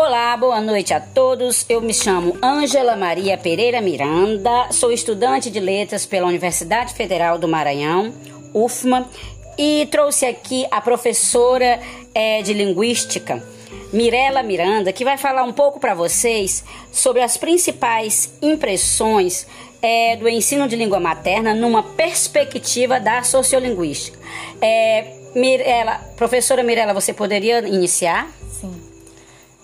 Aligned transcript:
Olá, 0.00 0.36
boa 0.36 0.60
noite 0.60 0.94
a 0.94 1.00
todos. 1.00 1.66
Eu 1.68 1.80
me 1.80 1.92
chamo 1.92 2.38
Ângela 2.40 2.94
Maria 2.94 3.36
Pereira 3.36 3.80
Miranda, 3.80 4.70
sou 4.70 4.92
estudante 4.92 5.50
de 5.50 5.58
letras 5.58 6.06
pela 6.06 6.28
Universidade 6.28 6.94
Federal 6.94 7.36
do 7.36 7.48
Maranhão, 7.48 8.14
UFMA, 8.54 9.08
e 9.58 9.88
trouxe 9.90 10.24
aqui 10.24 10.64
a 10.70 10.80
professora 10.80 11.80
é, 12.14 12.40
de 12.42 12.52
linguística, 12.54 13.42
Mirela 13.92 14.40
Miranda, 14.40 14.92
que 14.92 15.04
vai 15.04 15.18
falar 15.18 15.42
um 15.42 15.52
pouco 15.52 15.80
para 15.80 15.94
vocês 15.94 16.62
sobre 16.92 17.20
as 17.20 17.36
principais 17.36 18.32
impressões 18.40 19.48
é, 19.82 20.14
do 20.14 20.28
ensino 20.28 20.68
de 20.68 20.76
língua 20.76 21.00
materna 21.00 21.54
numa 21.54 21.82
perspectiva 21.82 23.00
da 23.00 23.24
sociolinguística. 23.24 24.16
É, 24.62 25.06
Mirela, 25.34 25.96
professora 26.16 26.62
Mirela, 26.62 26.94
você 26.94 27.12
poderia 27.12 27.66
iniciar? 27.66 28.37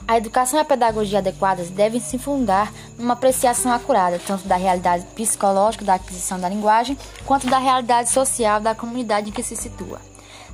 A 0.06 0.18
educação 0.18 0.58
e 0.58 0.62
a 0.62 0.64
pedagogia 0.66 1.18
adequadas 1.18 1.70
devem 1.70 1.98
se 1.98 2.18
fundar 2.18 2.70
numa 2.98 3.14
apreciação 3.14 3.72
acurada, 3.72 4.20
tanto 4.24 4.46
da 4.46 4.54
realidade 4.54 5.06
psicológica 5.14 5.82
da 5.82 5.94
aquisição 5.94 6.38
da 6.38 6.48
linguagem, 6.48 6.98
quanto 7.24 7.46
da 7.46 7.56
realidade 7.56 8.10
social 8.10 8.60
da 8.60 8.74
comunidade 8.74 9.30
em 9.30 9.32
que 9.32 9.42
se 9.42 9.56
situa, 9.56 9.98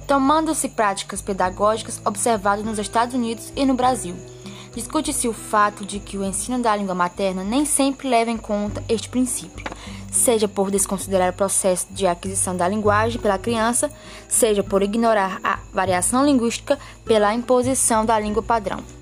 tomando-se 0.07 0.69
práticas 0.69 1.21
pedagógicas 1.21 2.01
observadas 2.05 2.65
nos 2.65 2.79
Estados 2.79 3.13
Unidos 3.13 3.53
e 3.57 3.67
no 3.67 3.75
Brasil. 3.75 4.15
Discute-se 4.73 5.27
o 5.27 5.33
fato 5.33 5.85
de 5.85 5.99
que 5.99 6.17
o 6.17 6.25
ensino 6.25 6.61
da 6.61 6.77
língua 6.77 6.95
materna 6.95 7.43
nem 7.43 7.65
sempre 7.65 8.09
leva 8.09 8.31
em 8.31 8.37
conta 8.37 8.85
este 8.89 9.09
princípio, 9.09 9.67
seja 10.13 10.47
por 10.47 10.71
desconsiderar 10.71 11.31
o 11.31 11.37
processo 11.37 11.89
de 11.91 12.07
aquisição 12.07 12.57
da 12.57 12.69
linguagem 12.69 13.21
pela 13.21 13.37
criança, 13.37 13.91
seja 14.29 14.63
por 14.63 14.81
ignorar 14.81 15.41
a 15.43 15.59
variação 15.73 16.25
linguística 16.25 16.79
pela 17.05 17.35
imposição 17.35 18.07
da 18.07 18.17
língua 18.17 18.45
padrão. 18.45 19.00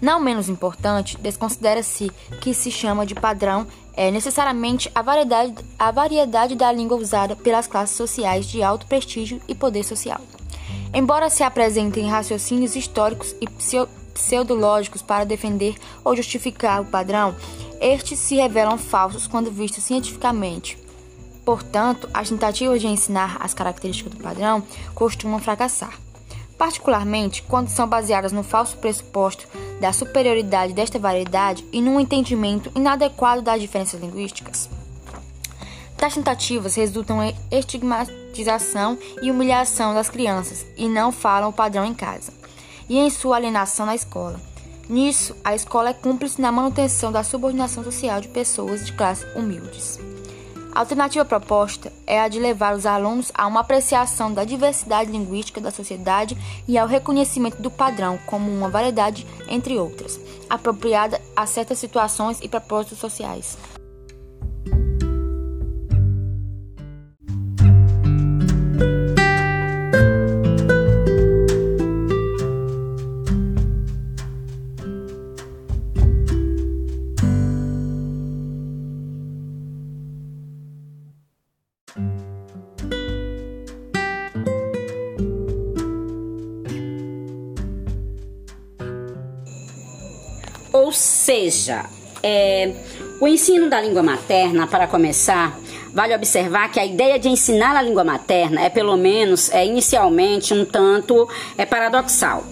Não 0.00 0.20
menos 0.20 0.48
importante, 0.48 1.16
desconsidera-se 1.18 2.10
que 2.40 2.52
se 2.52 2.70
chama 2.70 3.06
de 3.06 3.14
padrão 3.14 3.66
é 3.96 4.10
necessariamente 4.10 4.90
a 4.94 5.02
variedade, 5.02 5.54
a 5.78 5.90
variedade 5.90 6.56
da 6.56 6.70
língua 6.72 6.96
usada 6.96 7.36
pelas 7.36 7.66
classes 7.66 7.96
sociais 7.96 8.46
de 8.46 8.62
alto 8.62 8.86
prestígio 8.86 9.40
e 9.46 9.54
poder 9.54 9.84
social. 9.84 10.20
Embora 10.92 11.30
se 11.30 11.42
apresentem 11.42 12.08
raciocínios 12.08 12.76
históricos 12.76 13.34
e 13.40 13.48
pseudológicos 14.12 15.02
para 15.02 15.24
defender 15.24 15.76
ou 16.04 16.14
justificar 16.14 16.80
o 16.80 16.84
padrão, 16.84 17.34
estes 17.80 18.18
se 18.18 18.36
revelam 18.36 18.78
falsos 18.78 19.26
quando 19.26 19.50
vistos 19.50 19.84
cientificamente. 19.84 20.78
Portanto, 21.44 22.08
as 22.14 22.28
tentativas 22.28 22.80
de 22.80 22.86
ensinar 22.86 23.36
as 23.40 23.52
características 23.52 24.14
do 24.14 24.22
padrão 24.22 24.62
costumam 24.94 25.38
fracassar 25.38 25.98
particularmente 26.56 27.42
quando 27.42 27.68
são 27.68 27.86
baseadas 27.86 28.32
no 28.32 28.42
falso 28.42 28.76
pressuposto 28.78 29.46
da 29.80 29.92
superioridade 29.92 30.72
desta 30.72 30.98
variedade 30.98 31.64
e 31.72 31.80
num 31.80 31.98
entendimento 32.00 32.70
inadequado 32.74 33.42
das 33.42 33.60
diferenças 33.60 34.00
linguísticas. 34.00 34.68
Tais 35.96 36.14
tentativas 36.14 36.74
resultam 36.74 37.22
em 37.22 37.34
estigmatização 37.50 38.98
e 39.22 39.30
humilhação 39.30 39.94
das 39.94 40.08
crianças 40.08 40.66
e 40.76 40.88
não 40.88 41.12
falam 41.12 41.50
o 41.50 41.52
padrão 41.52 41.84
em 41.84 41.94
casa, 41.94 42.32
e 42.88 42.98
em 42.98 43.08
sua 43.10 43.36
alienação 43.36 43.86
na 43.86 43.94
escola. 43.94 44.40
Nisso, 44.88 45.34
a 45.42 45.54
escola 45.54 45.90
é 45.90 45.94
cúmplice 45.94 46.40
na 46.40 46.52
manutenção 46.52 47.10
da 47.10 47.22
subordinação 47.22 47.82
social 47.82 48.20
de 48.20 48.28
pessoas 48.28 48.84
de 48.84 48.92
classes 48.92 49.26
humildes. 49.34 49.98
A 50.74 50.80
alternativa 50.80 51.24
proposta 51.24 51.92
é 52.04 52.20
a 52.20 52.26
de 52.26 52.40
levar 52.40 52.74
os 52.74 52.84
alunos 52.84 53.30
a 53.32 53.46
uma 53.46 53.60
apreciação 53.60 54.34
da 54.34 54.42
diversidade 54.42 55.08
linguística 55.08 55.60
da 55.60 55.70
sociedade 55.70 56.36
e 56.66 56.76
ao 56.76 56.88
reconhecimento 56.88 57.62
do 57.62 57.70
padrão 57.70 58.18
como 58.26 58.50
uma 58.50 58.68
variedade, 58.68 59.24
entre 59.48 59.78
outras, 59.78 60.18
apropriada 60.50 61.20
a 61.36 61.46
certas 61.46 61.78
situações 61.78 62.40
e 62.42 62.48
propósitos 62.48 62.98
sociais. 62.98 63.56
Seja, 91.24 91.86
é, 92.22 92.70
o 93.18 93.26
ensino 93.26 93.70
da 93.70 93.80
língua 93.80 94.02
materna, 94.02 94.66
para 94.66 94.86
começar, 94.86 95.58
vale 95.90 96.14
observar 96.14 96.70
que 96.70 96.78
a 96.78 96.84
ideia 96.84 97.18
de 97.18 97.30
ensinar 97.30 97.74
a 97.74 97.80
língua 97.80 98.04
materna 98.04 98.60
é, 98.60 98.68
pelo 98.68 98.94
menos, 98.96 99.50
é 99.50 99.64
inicialmente 99.64 100.52
um 100.52 100.66
tanto 100.66 101.26
é 101.56 101.64
paradoxal. 101.64 102.44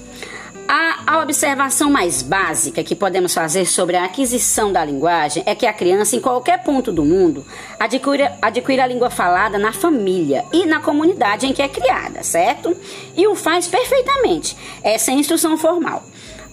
A, 0.66 1.16
a, 1.18 1.22
observação 1.22 1.90
mais 1.90 2.22
básica 2.22 2.82
que 2.82 2.94
podemos 2.94 3.34
fazer 3.34 3.66
sobre 3.66 3.94
a 3.94 4.04
aquisição 4.04 4.72
da 4.72 4.82
linguagem 4.82 5.42
é 5.44 5.54
que 5.54 5.66
a 5.66 5.72
criança, 5.72 6.16
em 6.16 6.20
qualquer 6.20 6.62
ponto 6.62 6.90
do 6.90 7.04
mundo, 7.04 7.44
adquire, 7.78 8.30
adquire 8.40 8.80
a 8.80 8.86
língua 8.86 9.10
falada 9.10 9.58
na 9.58 9.72
família 9.72 10.46
e 10.50 10.64
na 10.64 10.80
comunidade 10.80 11.46
em 11.46 11.52
que 11.52 11.60
é 11.60 11.68
criada, 11.68 12.22
certo? 12.22 12.74
E 13.14 13.26
o 13.26 13.34
faz 13.34 13.66
perfeitamente, 13.66 14.56
é 14.82 14.96
sem 14.96 15.18
instrução 15.18 15.58
formal. 15.58 16.04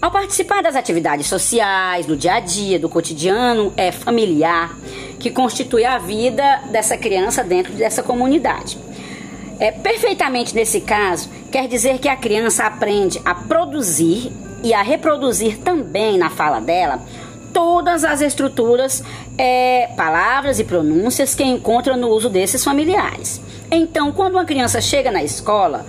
Ao 0.01 0.09
participar 0.09 0.63
das 0.63 0.77
atividades 0.77 1.27
sociais, 1.27 2.05
do 2.05 2.15
dia 2.15 2.35
a 2.35 2.39
dia, 2.39 2.79
do 2.79 2.87
cotidiano 2.87 3.73
é 3.75 3.91
familiar, 3.91 4.73
que 5.19 5.29
constitui 5.29 5.83
a 5.83 5.97
vida 5.97 6.61
dessa 6.71 6.97
criança 6.97 7.43
dentro 7.43 7.73
dessa 7.73 8.01
comunidade. 8.01 8.77
É, 9.59 9.71
perfeitamente 9.71 10.55
nesse 10.55 10.79
caso, 10.79 11.29
quer 11.51 11.67
dizer 11.67 11.99
que 11.99 12.07
a 12.07 12.15
criança 12.15 12.63
aprende 12.63 13.19
a 13.25 13.35
produzir 13.35 14.31
e 14.63 14.73
a 14.73 14.81
reproduzir 14.81 15.57
também 15.57 16.17
na 16.17 16.29
fala 16.29 16.61
dela 16.61 17.01
todas 17.53 18.05
as 18.05 18.21
estruturas, 18.21 19.03
é, 19.37 19.89
palavras 19.97 20.61
e 20.61 20.63
pronúncias 20.63 21.35
que 21.35 21.43
encontra 21.43 21.97
no 21.97 22.07
uso 22.07 22.29
desses 22.29 22.63
familiares. 22.63 23.41
Então, 23.69 24.13
quando 24.13 24.35
uma 24.35 24.45
criança 24.45 24.79
chega 24.79 25.11
na 25.11 25.23
escola, 25.23 25.85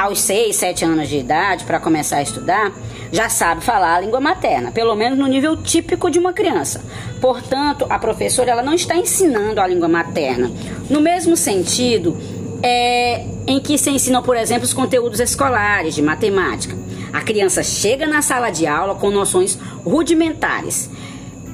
aos 0.00 0.18
6, 0.22 0.56
7 0.56 0.84
anos 0.86 1.08
de 1.10 1.18
idade, 1.18 1.64
para 1.64 1.78
começar 1.78 2.16
a 2.16 2.22
estudar, 2.22 2.72
já 3.12 3.28
sabe 3.28 3.62
falar 3.62 3.96
a 3.96 4.00
língua 4.00 4.18
materna, 4.18 4.72
pelo 4.72 4.94
menos 4.94 5.18
no 5.18 5.26
nível 5.26 5.58
típico 5.58 6.10
de 6.10 6.18
uma 6.18 6.32
criança. 6.32 6.82
Portanto, 7.20 7.84
a 7.90 7.98
professora 7.98 8.50
ela 8.50 8.62
não 8.62 8.72
está 8.72 8.96
ensinando 8.96 9.60
a 9.60 9.66
língua 9.66 9.88
materna. 9.88 10.50
No 10.88 11.02
mesmo 11.02 11.36
sentido, 11.36 12.16
é, 12.62 13.26
em 13.46 13.60
que 13.60 13.76
se 13.76 13.90
ensinam, 13.90 14.22
por 14.22 14.38
exemplo, 14.38 14.64
os 14.64 14.72
conteúdos 14.72 15.20
escolares 15.20 15.94
de 15.94 16.00
matemática. 16.00 16.74
A 17.12 17.20
criança 17.20 17.62
chega 17.62 18.06
na 18.06 18.22
sala 18.22 18.48
de 18.48 18.66
aula 18.66 18.94
com 18.94 19.10
noções 19.10 19.58
rudimentares 19.84 20.88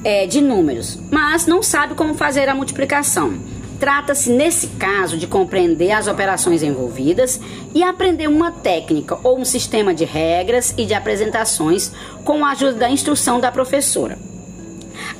é, 0.05 0.25
de 0.25 0.39
números, 0.39 0.97
mas 1.11 1.45
não 1.45 1.61
sabe 1.61 1.95
como 1.95 2.13
fazer 2.13 2.47
a 2.47 2.55
multiplicação. 2.55 3.56
Trata-se, 3.79 4.31
nesse 4.31 4.67
caso, 4.69 5.17
de 5.17 5.27
compreender 5.27 5.91
as 5.91 6.07
operações 6.07 6.63
envolvidas 6.63 7.39
e 7.75 7.83
aprender 7.83 8.27
uma 8.27 8.51
técnica 8.51 9.19
ou 9.23 9.37
um 9.37 9.45
sistema 9.45 9.93
de 9.93 10.03
regras 10.03 10.73
e 10.77 10.85
de 10.85 10.95
apresentações 10.95 11.91
com 12.23 12.43
a 12.43 12.51
ajuda 12.51 12.73
da 12.73 12.89
instrução 12.89 13.39
da 13.39 13.51
professora. 13.51 14.17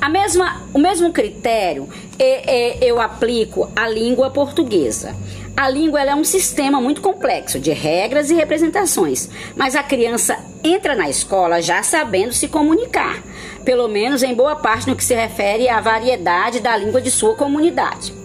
A 0.00 0.08
mesma, 0.08 0.62
o 0.74 0.78
mesmo 0.78 1.12
critério 1.12 1.88
é, 2.18 2.78
é, 2.78 2.84
eu 2.84 3.00
aplico 3.00 3.70
à 3.76 3.88
língua 3.88 4.30
portuguesa. 4.30 5.14
A 5.56 5.68
língua 5.68 6.02
é 6.02 6.14
um 6.14 6.24
sistema 6.24 6.80
muito 6.80 7.00
complexo 7.00 7.58
de 7.58 7.72
regras 7.72 8.30
e 8.30 8.34
representações, 8.34 9.28
mas 9.56 9.74
a 9.74 9.82
criança 9.82 10.36
entra 10.62 10.94
na 10.94 11.08
escola 11.08 11.60
já 11.60 11.82
sabendo 11.82 12.32
se 12.32 12.46
comunicar, 12.46 13.22
pelo 13.64 13.88
menos 13.88 14.22
em 14.22 14.34
boa 14.34 14.54
parte 14.54 14.88
no 14.88 14.94
que 14.94 15.04
se 15.04 15.14
refere 15.14 15.68
à 15.68 15.80
variedade 15.80 16.60
da 16.60 16.76
língua 16.76 17.00
de 17.00 17.10
sua 17.10 17.34
comunidade. 17.34 18.17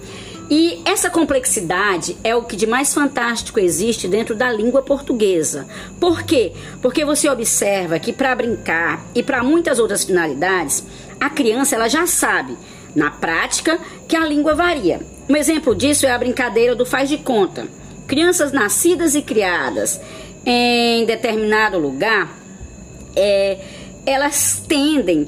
E 0.50 0.81
essa 0.86 1.10
complexidade 1.10 2.18
é 2.24 2.36
o 2.36 2.44
que 2.44 2.56
de 2.56 2.68
mais 2.68 2.94
fantástico 2.94 3.60
existe 3.60 4.07
dentro 4.07 4.36
da 4.36 4.51
língua 4.51 4.81
portuguesa. 4.81 5.68
Por 6.00 6.24
quê? 6.24 6.51
Porque 6.81 7.06
você 7.06 7.30
observa 7.30 7.98
que 7.98 8.12
para 8.12 8.36
brincar 8.36 9.06
e 9.16 9.24
para 9.24 9.44
muitas 9.44 9.80
outras 9.80 10.04
finalidades, 10.04 10.84
a 11.19 11.30
criança 11.30 11.75
ela 11.75 11.88
já 11.88 12.06
sabe, 12.06 12.57
na 12.95 13.10
prática, 13.10 13.80
que 14.07 14.16
a 14.16 14.25
língua 14.25 14.54
varia. 14.54 15.00
Um 15.30 15.36
exemplo 15.36 15.74
disso 15.74 16.06
é 16.06 16.12
a 16.12 16.18
brincadeira 16.18 16.75
do 16.75 16.86
faz 16.86 17.10
de 17.10 17.18
conta. 17.18 17.68
Crianças 18.06 18.51
nascidas 18.51 19.16
e 19.16 19.22
criadas 19.22 20.00
em 20.45 21.06
determinado 21.06 21.80
lugar, 21.80 22.38
é, 23.16 23.57
elas 24.06 24.62
tendem 24.68 25.28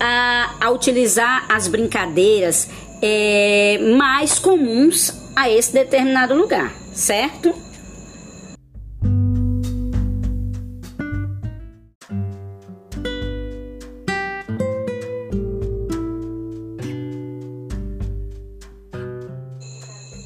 a, 0.00 0.54
a 0.60 0.70
utilizar 0.70 1.46
as 1.48 1.68
brincadeiras 1.68 2.68
é, 3.02 3.78
mais 3.96 4.38
comuns 4.38 5.12
a 5.36 5.48
esse 5.50 5.72
determinado 5.72 6.34
lugar, 6.34 6.74
certo? 6.92 7.54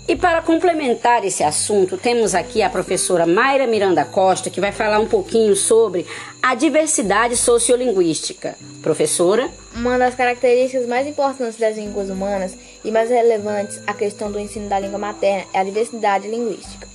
E 0.08 0.16
para 0.16 0.42
complementar 0.42 1.24
esse 1.24 1.42
assunto, 1.42 1.96
temos 1.96 2.34
aqui 2.34 2.60
a 2.60 2.68
professora 2.68 3.26
Mayra 3.26 3.66
Miranda 3.66 4.04
Costa, 4.04 4.50
que 4.50 4.60
vai 4.60 4.70
falar 4.70 4.98
um 4.98 5.06
pouquinho 5.06 5.56
sobre 5.56 6.06
a 6.42 6.54
diversidade 6.54 7.34
sociolinguística. 7.34 8.54
Professora? 8.82 9.48
Uma 9.74 9.98
das 9.98 10.14
características 10.14 10.86
mais 10.86 11.06
importantes 11.06 11.58
das 11.58 11.76
línguas 11.76 12.10
humanas 12.10 12.54
e 12.84 12.90
mais 12.90 13.08
relevantes 13.08 13.80
à 13.86 13.94
questão 13.94 14.30
do 14.30 14.38
ensino 14.38 14.68
da 14.68 14.78
língua 14.78 14.98
materna 14.98 15.46
é 15.54 15.60
a 15.60 15.64
diversidade 15.64 16.28
linguística. 16.28 16.86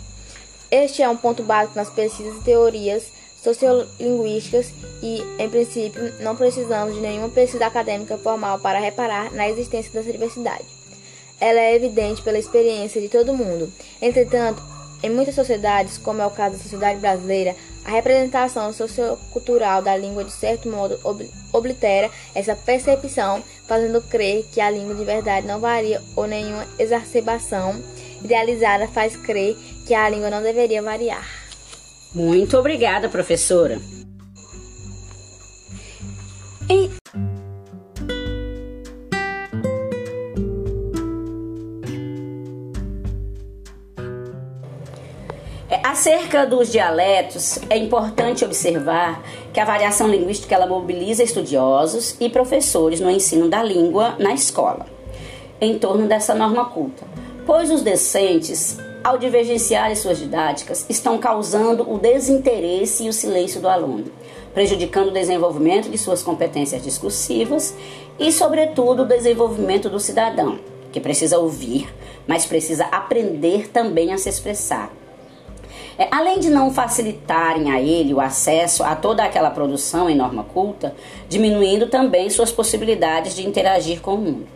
Este 0.69 1.01
é 1.01 1.09
um 1.09 1.17
ponto 1.17 1.41
básico 1.41 1.75
nas 1.75 1.89
pesquisas 1.89 2.37
e 2.37 2.43
teorias 2.43 3.05
sociolinguísticas 3.41 4.71
e, 5.01 5.23
em 5.39 5.49
princípio, 5.49 6.13
não 6.19 6.35
precisamos 6.35 6.93
de 6.93 7.01
nenhuma 7.01 7.29
pesquisa 7.29 7.65
acadêmica 7.65 8.17
formal 8.17 8.59
para 8.59 8.79
reparar 8.79 9.33
na 9.33 9.49
existência 9.49 9.91
dessa 9.91 10.11
diversidade. 10.11 10.65
Ela 11.39 11.59
é 11.59 11.75
evidente 11.75 12.21
pela 12.21 12.37
experiência 12.37 13.01
de 13.01 13.09
todo 13.09 13.33
mundo. 13.33 13.71
Entretanto, 13.99 14.61
em 15.03 15.09
muitas 15.09 15.35
sociedades, 15.35 15.97
como 15.97 16.21
é 16.21 16.25
o 16.25 16.31
caso 16.31 16.57
da 16.57 16.63
sociedade 16.63 16.99
brasileira, 16.99 17.55
a 17.85 17.91
representação 17.91 18.73
sociocultural 18.73 19.81
da 19.81 19.95
língua 19.95 20.23
de 20.23 20.31
certo 20.31 20.67
modo 20.67 20.99
oblitera 21.53 22.09
essa 22.35 22.55
percepção, 22.55 23.43
fazendo 23.65 24.01
crer 24.01 24.45
que 24.51 24.59
a 24.59 24.69
língua 24.69 24.95
de 24.95 25.05
verdade 25.05 25.47
não 25.47 25.59
varia 25.59 26.01
ou 26.15 26.27
nenhuma 26.27 26.65
exacerbação 26.77 27.81
idealizada 28.23 28.87
faz 28.87 29.15
crer 29.15 29.55
que 29.85 29.93
a 29.93 30.09
língua 30.09 30.29
não 30.29 30.41
deveria 30.41 30.81
variar. 30.81 31.25
Muito 32.13 32.57
obrigada, 32.57 33.07
professora. 33.07 33.79
Acerca 45.89 46.45
dos 46.45 46.69
dialetos, 46.69 47.59
é 47.69 47.77
importante 47.77 48.43
observar 48.43 49.23
que 49.53 49.59
a 49.59 49.63
variação 49.63 50.09
linguística 50.09 50.53
ela 50.53 50.67
mobiliza 50.67 51.23
estudiosos 51.23 52.17
e 52.19 52.27
professores 52.27 52.99
no 52.99 53.09
ensino 53.09 53.47
da 53.47 53.63
língua 53.63 54.15
na 54.19 54.33
escola, 54.33 54.85
em 55.61 55.79
torno 55.79 56.05
dessa 56.05 56.35
norma 56.35 56.65
culta, 56.65 57.05
pois 57.45 57.71
os 57.71 57.81
decentes 57.81 58.77
ao 59.01 59.17
divergenciarem 59.17 59.95
suas 59.95 60.17
didáticas, 60.17 60.85
estão 60.89 61.17
causando 61.17 61.89
o 61.89 61.97
desinteresse 61.97 63.05
e 63.05 63.09
o 63.09 63.13
silêncio 63.13 63.61
do 63.61 63.69
aluno, 63.69 64.11
prejudicando 64.53 65.07
o 65.07 65.13
desenvolvimento 65.13 65.89
de 65.89 65.97
suas 65.97 66.21
competências 66.21 66.83
discursivas 66.83 67.73
e, 68.19 68.29
sobretudo, 68.33 69.03
o 69.03 69.07
desenvolvimento 69.07 69.89
do 69.89 70.01
cidadão, 70.01 70.59
que 70.91 70.99
precisa 70.99 71.39
ouvir, 71.39 71.87
mas 72.27 72.45
precisa 72.45 72.83
aprender 72.87 73.69
também 73.69 74.11
a 74.11 74.17
se 74.17 74.27
expressar. 74.27 74.91
É, 75.97 76.07
além 76.11 76.39
de 76.39 76.49
não 76.49 76.71
facilitarem 76.71 77.71
a 77.71 77.81
ele 77.81 78.13
o 78.13 78.21
acesso 78.21 78.83
a 78.83 78.95
toda 78.95 79.23
aquela 79.23 79.49
produção 79.49 80.07
em 80.07 80.15
norma 80.15 80.43
culta, 80.43 80.95
diminuindo 81.27 81.87
também 81.87 82.29
suas 82.29 82.51
possibilidades 82.51 83.35
de 83.35 83.47
interagir 83.47 83.99
com 83.99 84.13
o 84.13 84.17
mundo. 84.17 84.47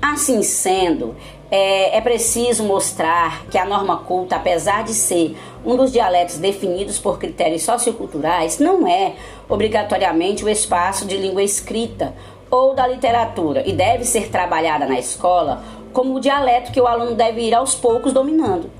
Assim 0.00 0.40
sendo, 0.42 1.16
é, 1.50 1.96
é, 1.96 2.00
preciso 2.00 2.62
mostrar 2.62 3.46
que 3.46 3.58
a 3.58 3.64
norma 3.64 3.96
culta, 3.96 4.36
apesar 4.36 4.84
de 4.84 4.94
ser 4.94 5.36
um 5.64 5.76
dos 5.76 5.90
dialetos 5.90 6.36
definidos 6.38 6.98
por 6.98 7.18
critérios 7.18 7.62
socioculturais, 7.62 8.60
não 8.60 8.86
é 8.86 9.14
obrigatoriamente 9.48 10.44
o 10.44 10.48
espaço 10.48 11.04
de 11.04 11.16
língua 11.16 11.42
escrita 11.42 12.14
ou 12.50 12.74
da 12.74 12.86
literatura 12.86 13.62
e 13.66 13.72
deve 13.72 14.04
ser 14.04 14.30
trabalhada 14.30 14.86
na 14.86 14.98
escola 14.98 15.62
como 15.92 16.14
o 16.14 16.20
dialeto 16.20 16.70
que 16.70 16.80
o 16.80 16.86
aluno 16.86 17.14
deve 17.14 17.40
ir 17.40 17.54
aos 17.54 17.74
poucos 17.74 18.12
dominando, 18.12 18.70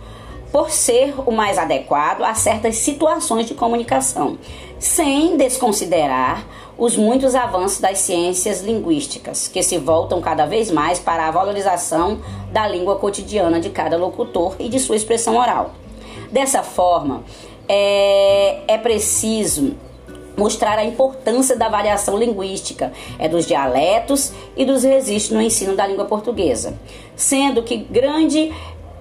por 0.53 0.71
ser 0.71 1.15
o 1.27 1.31
mais 1.31 1.59
adequado 1.59 2.23
a 2.23 2.35
certas 2.35 2.77
situações 2.77 3.47
de 3.47 3.55
comunicação, 3.55 4.39
sem 4.79 5.37
desconsiderar 5.37 6.47
os 6.79 6.97
muitos 6.97 7.35
avanços 7.35 7.81
das 7.81 7.99
ciências 7.99 8.63
linguísticas, 8.63 9.49
que 9.49 9.63
se 9.63 9.79
voltam 9.79 10.21
cada 10.21 10.47
vez 10.47 10.71
mais 10.71 10.99
para 10.99 11.27
a 11.27 11.31
valorização 11.31 12.21
da 12.53 12.67
língua 12.69 12.97
cotidiana 12.97 13.61
de 13.61 13.69
cada 13.71 13.97
locutor 13.97 14.55
e 14.59 14.69
de 14.69 14.79
sua 14.79 14.97
expressão 14.97 15.37
oral. 15.37 15.73
Dessa 16.31 16.63
forma, 16.63 17.25
é, 17.69 18.61
é 18.69 18.79
preciso 18.79 19.75
mostrar 20.37 20.79
a 20.79 20.85
importância 20.85 21.57
da 21.57 21.69
variação 21.69 22.17
linguística 22.17 22.93
é 23.19 23.29
dos 23.29 23.45
dialetos 23.45 24.33
e 24.57 24.65
dos 24.65 24.85
registros 24.85 25.37
no 25.37 25.43
ensino 25.43 25.75
da 25.75 25.85
língua 25.85 26.05
portuguesa, 26.05 26.79
sendo 27.17 27.61
que 27.65 27.77
grande 27.77 28.55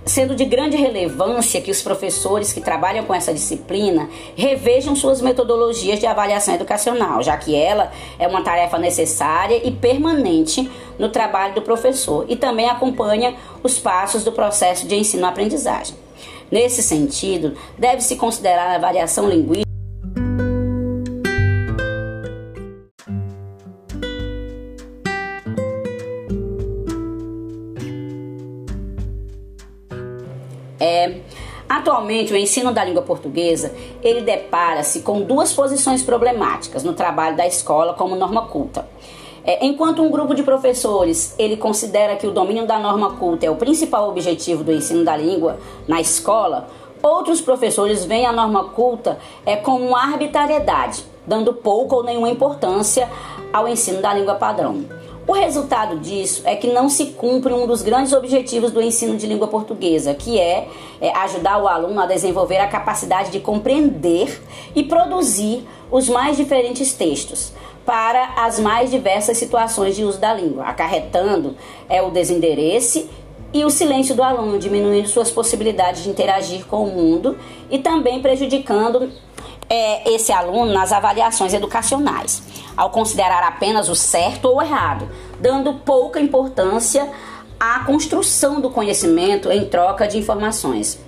sendo 0.05 0.35
de 0.35 0.45
grande 0.45 0.77
relevância 0.77 1.61
que 1.61 1.71
os 1.71 1.81
professores 1.81 2.53
que 2.53 2.61
trabalham 2.61 3.05
com 3.05 3.13
essa 3.13 3.33
disciplina 3.33 4.09
revejam 4.35 4.95
suas 4.95 5.21
metodologias 5.21 5.99
de 5.99 6.05
avaliação 6.05 6.55
educacional, 6.55 7.21
já 7.21 7.35
que 7.37 7.55
ela 7.55 7.91
é 8.17 8.27
uma 8.27 8.41
tarefa 8.41 8.77
necessária 8.77 9.61
e 9.67 9.71
permanente 9.71 10.69
no 10.97 11.09
trabalho 11.09 11.55
do 11.55 11.61
professor 11.61 12.25
e 12.27 12.35
também 12.35 12.69
acompanha 12.69 13.35
os 13.61 13.77
passos 13.77 14.23
do 14.23 14.31
processo 14.31 14.87
de 14.87 14.95
ensino-aprendizagem. 14.95 15.95
Nesse 16.49 16.81
sentido, 16.81 17.55
deve-se 17.77 18.15
considerar 18.15 18.73
a 18.73 18.79
variação 18.79 19.27
linguística 19.27 19.66
É, 30.87 31.19
atualmente, 31.67 32.31
o 32.31 32.37
ensino 32.37 32.71
da 32.71 32.81
língua 32.81 33.01
portuguesa 33.01 33.73
ele 34.01 34.21
depara-se 34.21 35.01
com 35.01 35.21
duas 35.21 35.51
posições 35.51 36.01
problemáticas 36.01 36.81
no 36.81 36.93
trabalho 36.93 37.35
da 37.35 37.45
escola 37.45 37.93
como 37.93 38.15
norma 38.15 38.43
culta. 38.47 38.87
É, 39.43 39.65
enquanto 39.65 40.01
um 40.01 40.09
grupo 40.09 40.33
de 40.33 40.43
professores 40.43 41.35
ele 41.37 41.57
considera 41.57 42.15
que 42.15 42.25
o 42.25 42.31
domínio 42.31 42.65
da 42.65 42.79
norma 42.79 43.15
culta 43.15 43.45
é 43.45 43.51
o 43.51 43.55
principal 43.55 44.09
objetivo 44.09 44.63
do 44.63 44.71
ensino 44.71 45.03
da 45.03 45.17
língua 45.17 45.57
na 45.87 45.99
escola, 45.99 46.69
outros 47.03 47.41
professores 47.41 48.05
veem 48.05 48.25
a 48.25 48.31
norma 48.31 48.69
culta 48.69 49.17
é, 49.45 49.57
como 49.57 49.87
uma 49.89 50.01
arbitrariedade, 50.01 51.03
dando 51.25 51.51
pouca 51.51 51.97
ou 51.97 52.03
nenhuma 52.03 52.29
importância 52.29 53.09
ao 53.51 53.67
ensino 53.67 54.01
da 54.01 54.13
língua 54.13 54.35
padrão. 54.35 54.85
O 55.27 55.33
resultado 55.33 55.99
disso 55.99 56.41
é 56.45 56.55
que 56.55 56.67
não 56.67 56.87
se 56.87 57.07
cumpre 57.07 57.51
um 57.51 57.67
dos 57.67 57.81
grandes 57.81 58.13
objetivos 58.13 58.71
do 58.71 58.81
ensino 58.81 59.17
de 59.17 59.27
língua 59.27 59.49
portuguesa, 59.49 60.13
que 60.13 60.39
é, 60.39 60.69
é, 61.01 61.11
ajudar 61.17 61.61
o 61.61 61.67
aluno 61.67 61.99
a 61.99 62.05
desenvolver 62.05 62.59
a 62.59 62.67
capacidade 62.67 63.29
de 63.29 63.41
compreender 63.41 64.41
e 64.73 64.83
produzir 64.83 65.67
os 65.91 66.07
mais 66.07 66.37
diferentes 66.37 66.93
textos 66.93 67.51
para 67.85 68.35
as 68.37 68.57
mais 68.57 68.89
diversas 68.89 69.37
situações 69.37 69.97
de 69.97 70.05
uso 70.05 70.17
da 70.17 70.33
língua, 70.33 70.63
acarretando 70.63 71.57
é, 71.89 72.01
o 72.01 72.09
desinteresse 72.09 73.09
e 73.51 73.65
o 73.65 73.69
silêncio 73.69 74.15
do 74.15 74.23
aluno, 74.23 74.57
diminuindo 74.57 75.09
suas 75.09 75.29
possibilidades 75.29 76.03
de 76.03 76.09
interagir 76.09 76.65
com 76.67 76.83
o 76.85 76.91
mundo 76.95 77.37
e 77.69 77.79
também 77.79 78.21
prejudicando 78.21 79.11
é, 79.69 80.09
esse 80.11 80.31
aluno 80.31 80.71
nas 80.71 80.91
avaliações 80.91 81.53
educacionais 81.53 82.41
ao 82.77 82.91
considerar 82.91 83.43
apenas 83.43 83.89
o 83.89 83.95
certo 83.95 84.45
ou 84.45 84.61
errado, 84.61 85.09
dando 85.39 85.73
pouca 85.73 86.19
importância 86.21 87.09
à 87.59 87.79
construção 87.79 88.61
do 88.61 88.69
conhecimento 88.69 89.51
em 89.51 89.65
troca 89.65 90.07
de 90.07 90.17
informações. 90.17 90.99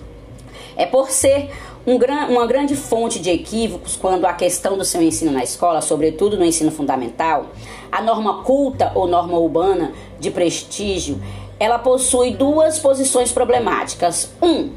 É 0.75 0.87
por 0.87 1.11
ser 1.11 1.51
um 1.85 1.97
gran, 1.97 2.27
uma 2.27 2.47
grande 2.47 2.75
fonte 2.75 3.19
de 3.19 3.29
equívocos 3.29 3.95
quando 3.95 4.25
a 4.25 4.33
questão 4.33 4.77
do 4.77 4.83
seu 4.83 5.01
ensino 5.01 5.31
na 5.31 5.43
escola, 5.43 5.79
sobretudo 5.81 6.37
no 6.37 6.43
ensino 6.43 6.71
fundamental, 6.71 7.47
a 7.91 8.01
norma 8.01 8.43
culta 8.43 8.91
ou 8.95 9.07
norma 9.07 9.37
urbana 9.37 9.93
de 10.19 10.31
prestígio, 10.31 11.21
ela 11.59 11.77
possui 11.77 12.31
duas 12.31 12.79
posições 12.79 13.31
problemáticas. 13.31 14.31
Um, 14.41 14.69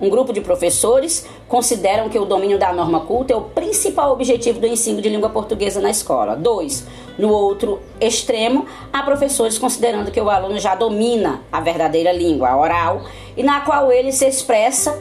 um 0.00 0.08
grupo 0.08 0.32
de 0.32 0.40
professores 0.40 1.26
consideram 1.46 2.08
que 2.08 2.18
o 2.18 2.24
domínio 2.24 2.58
da 2.58 2.72
norma 2.72 3.00
culta 3.00 3.32
é 3.32 3.36
o 3.36 3.42
principal 3.42 4.12
objetivo 4.12 4.58
do 4.58 4.66
ensino 4.66 5.02
de 5.02 5.08
língua 5.08 5.28
portuguesa 5.28 5.80
na 5.80 5.90
escola. 5.90 6.34
Dois, 6.34 6.86
no 7.18 7.30
outro 7.30 7.80
extremo, 8.00 8.64
há 8.92 9.02
professores 9.02 9.58
considerando 9.58 10.10
que 10.10 10.20
o 10.20 10.30
aluno 10.30 10.58
já 10.58 10.74
domina 10.74 11.42
a 11.52 11.60
verdadeira 11.60 12.12
língua 12.12 12.56
oral 12.56 13.02
e 13.36 13.42
na 13.42 13.60
qual 13.60 13.92
ele 13.92 14.10
se 14.10 14.26
expressa 14.26 14.98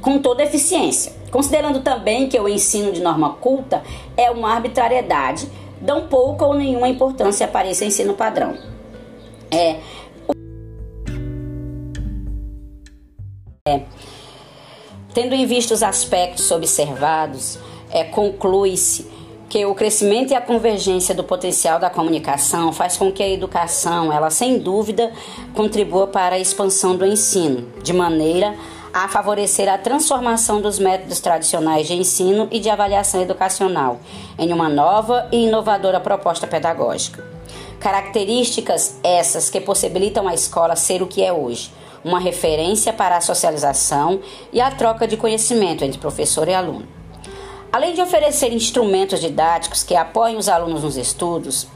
com 0.00 0.18
toda 0.18 0.42
eficiência. 0.42 1.12
Considerando 1.30 1.80
também 1.80 2.28
que 2.28 2.38
o 2.38 2.48
ensino 2.48 2.92
de 2.92 3.00
norma 3.00 3.34
culta 3.34 3.82
é 4.16 4.30
uma 4.30 4.52
arbitrariedade, 4.52 5.48
dão 5.80 6.08
pouca 6.08 6.44
ou 6.44 6.54
nenhuma 6.54 6.88
importância 6.88 7.46
para 7.46 7.68
esse 7.70 7.84
ensino 7.84 8.14
padrão. 8.14 8.56
É, 9.50 9.76
tendo 15.14 15.34
em 15.34 15.46
vista 15.46 15.72
os 15.72 15.82
aspectos 15.82 16.50
observados, 16.50 17.58
é, 17.90 18.02
conclui-se 18.02 19.06
que 19.48 19.64
o 19.64 19.74
crescimento 19.74 20.32
e 20.32 20.34
a 20.34 20.40
convergência 20.40 21.14
do 21.14 21.22
potencial 21.22 21.78
da 21.78 21.88
comunicação 21.88 22.72
faz 22.72 22.96
com 22.96 23.12
que 23.12 23.22
a 23.22 23.28
educação, 23.28 24.12
ela 24.12 24.28
sem 24.28 24.58
dúvida, 24.58 25.12
contribua 25.54 26.08
para 26.08 26.34
a 26.34 26.40
expansão 26.40 26.96
do 26.96 27.06
ensino, 27.06 27.72
de 27.80 27.92
maneira 27.92 28.56
a 28.92 29.08
favorecer 29.08 29.68
a 29.68 29.78
transformação 29.78 30.60
dos 30.60 30.78
métodos 30.78 31.20
tradicionais 31.20 31.86
de 31.86 31.94
ensino 31.94 32.48
e 32.50 32.60
de 32.60 32.70
avaliação 32.70 33.20
educacional 33.20 33.98
em 34.38 34.52
uma 34.52 34.68
nova 34.68 35.28
e 35.32 35.46
inovadora 35.46 35.98
proposta 35.98 36.46
pedagógica. 36.46 37.24
Características 37.80 38.98
essas 39.02 39.50
que 39.50 39.60
possibilitam 39.60 40.28
a 40.28 40.34
escola 40.34 40.76
ser 40.76 41.02
o 41.02 41.06
que 41.06 41.22
é 41.22 41.32
hoje, 41.32 41.72
uma 42.04 42.20
referência 42.20 42.92
para 42.92 43.16
a 43.16 43.20
socialização 43.20 44.20
e 44.52 44.60
a 44.60 44.70
troca 44.70 45.08
de 45.08 45.16
conhecimento 45.16 45.82
entre 45.82 45.98
professor 45.98 46.46
e 46.48 46.54
aluno. 46.54 46.86
Além 47.72 47.94
de 47.94 48.00
oferecer 48.00 48.52
instrumentos 48.52 49.20
didáticos 49.20 49.82
que 49.82 49.96
apoiem 49.96 50.36
os 50.36 50.48
alunos 50.48 50.84
nos 50.84 50.96
estudos, 50.96 51.66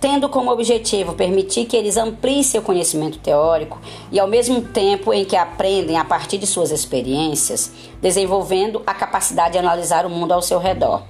tendo 0.00 0.28
como 0.28 0.50
objetivo 0.50 1.14
permitir 1.14 1.66
que 1.66 1.76
eles 1.76 1.96
ampliem 1.96 2.42
seu 2.42 2.62
conhecimento 2.62 3.18
teórico 3.18 3.78
e, 4.10 4.18
ao 4.18 4.26
mesmo 4.26 4.62
tempo 4.62 5.12
em 5.12 5.24
que 5.24 5.36
aprendem 5.36 5.96
a 5.98 6.04
partir 6.04 6.38
de 6.38 6.46
suas 6.46 6.70
experiências, 6.70 7.72
desenvolvendo 8.00 8.82
a 8.86 8.94
capacidade 8.94 9.52
de 9.52 9.58
analisar 9.58 10.06
o 10.06 10.10
mundo 10.10 10.32
ao 10.32 10.40
seu 10.40 10.58
redor. 10.58 11.02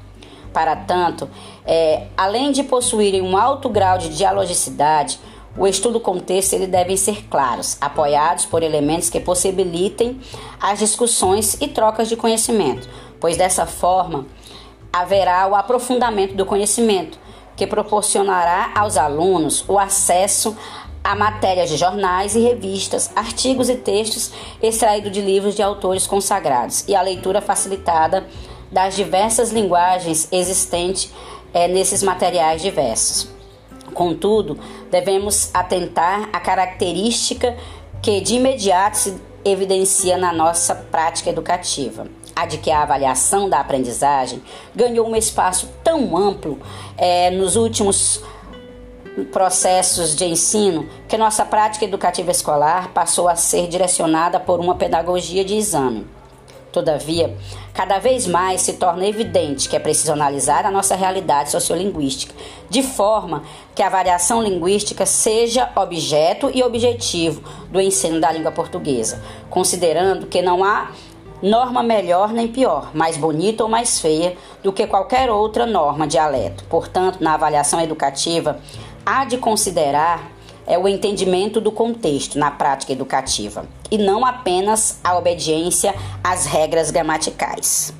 Para 0.53 0.75
tanto, 0.75 1.31
é, 1.65 2.09
além 2.17 2.51
de 2.51 2.65
possuírem 2.65 3.23
um 3.23 3.37
alto 3.37 3.69
grau 3.69 3.99
de 3.99 4.09
dialogicidade, 4.09 5.21
o 5.61 5.67
estudo 5.67 6.01
contexto 6.01 6.55
ele 6.55 6.67
devem 6.67 6.97
ser 6.97 7.27
claros, 7.29 7.77
apoiados 7.83 8.47
por 8.47 8.63
elementos 8.63 9.11
que 9.11 9.21
possibilitem 9.21 10.19
as 10.59 10.79
discussões 10.79 11.59
e 11.61 11.69
trocas 11.69 12.09
de 12.09 12.17
conhecimento, 12.17 12.89
pois 13.21 13.37
dessa 13.37 13.67
forma 13.67 14.27
haverá 14.91 15.47
o 15.47 15.55
aprofundamento 15.55 16.35
do 16.35 16.47
conhecimento, 16.47 17.19
que 17.55 17.67
proporcionará 17.67 18.73
aos 18.75 18.97
alunos 18.97 19.63
o 19.69 19.79
acesso 19.79 20.57
a 21.05 21.15
matérias 21.15 21.69
de 21.69 21.77
jornais 21.77 22.35
e 22.35 22.41
revistas, 22.41 23.11
artigos 23.15 23.69
e 23.69 23.77
textos 23.77 24.33
extraídos 24.63 25.13
de 25.13 25.21
livros 25.21 25.55
de 25.55 25.63
autores 25.63 26.07
consagrados 26.07 26.89
e 26.89 26.95
a 26.95 27.03
leitura 27.03 27.43
facilitada 27.43 28.27
das 28.73 28.97
diversas 28.97 29.51
linguagens 29.53 30.27
existentes 30.33 31.13
é, 31.53 31.69
nesses 31.69 32.03
materiais 32.03 32.63
diversos. 32.63 33.40
Contudo, 33.91 34.59
devemos 34.91 35.51
atentar 35.53 36.29
à 36.33 36.41
característica 36.41 37.57
que 38.03 38.21
de 38.21 38.37
imediato 38.37 38.97
se 38.97 39.21
evidencia 39.45 40.17
na 40.17 40.33
nossa 40.33 40.75
prática 40.75 41.31
educativa, 41.31 42.07
a 42.35 42.47
de 42.47 42.59
que 42.59 42.71
a 42.71 42.83
avaliação 42.83 43.49
da 43.49 43.61
aprendizagem 43.61 44.43
ganhou 44.75 45.09
um 45.09 45.17
espaço 45.17 45.69
tão 45.83 46.17
amplo 46.17 46.59
é, 46.97 47.31
nos 47.31 47.57
últimos 47.57 48.23
processos 49.33 50.15
de 50.15 50.25
ensino 50.25 50.89
que 51.09 51.17
nossa 51.17 51.45
prática 51.45 51.85
educativa 51.85 52.31
escolar 52.31 52.89
passou 52.93 53.29
a 53.29 53.37
ser 53.37 53.67
direcionada 53.67 54.39
por 54.39 54.61
uma 54.61 54.75
pedagogia 54.75 55.45
de 55.45 55.57
exame. 55.57 56.07
Todavia, 56.73 57.37
cada 57.75 57.99
vez 57.99 58.27
mais 58.27 58.61
se 58.61 58.75
torna 58.75 59.07
evidente 59.07 59.69
que 59.69 59.75
é 59.75 59.79
preciso 59.81 60.13
analisar 60.13 60.65
a 60.65 60.71
nossa 60.71 60.95
realidade 60.95 61.51
sociolinguística, 61.51 62.35
de 62.69 62.83
forma 62.83 63.43
que 63.75 63.83
a 63.83 63.89
variação 63.89 64.43
linguística 64.43 65.05
seja 65.05 65.71
objeto 65.75 66.51
e 66.55 66.63
objetivo 66.63 67.43
do 67.71 67.81
ensino 67.81 68.21
da 68.21 68.31
língua 68.31 68.53
portuguesa, 68.53 69.21
considerando 69.49 70.27
que 70.27 70.41
não 70.41 70.63
há 70.63 70.93
norma 71.43 71.83
melhor 71.83 72.33
nem 72.33 72.47
pior, 72.47 72.91
mais 72.95 73.17
bonita 73.17 73.65
ou 73.65 73.69
mais 73.69 73.99
feia 73.99 74.37
do 74.63 74.73
que 74.73 74.87
qualquer 74.87 75.31
outra 75.31 75.67
norma 75.67 76.07
dialeto. 76.07 76.65
Portanto, 76.65 77.19
na 77.21 77.35
avaliação 77.35 77.81
educativa, 77.81 78.61
há 79.05 79.25
de 79.25 79.39
considerar 79.39 80.31
é 80.71 80.79
o 80.79 80.87
entendimento 80.87 81.61
do 81.61 81.73
contexto 81.73 82.39
na 82.39 82.51
prática 82.51 82.93
educativa 82.93 83.67
e 83.91 83.99
não 83.99 84.25
apenas 84.25 85.01
a 85.03 85.19
obediência 85.19 85.93
às 86.23 86.47
regras 86.47 86.93
gramaticais. 86.93 87.93